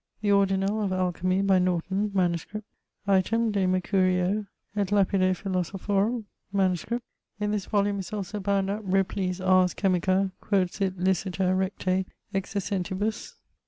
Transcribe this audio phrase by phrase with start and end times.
[0.21, 2.47] The Ordinall of Alchymy, by Norton, MS.
[3.05, 6.87] Item, de Mercurio et lapide philosophorum, MS.
[7.39, 13.35] In this volumne is also bound up Ripley's Ars chymica quod sit licita recte exercentibus.